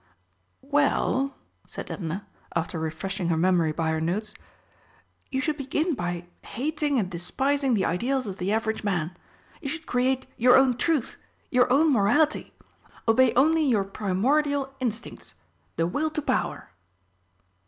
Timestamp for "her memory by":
3.29-3.91